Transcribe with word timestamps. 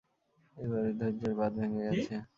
এবার 0.57 0.83
ধৈর্য্যের 0.99 1.33
বাঁধ 1.39 1.53
ভেঙ্গে 1.59 1.83
গেছে। 1.87 2.15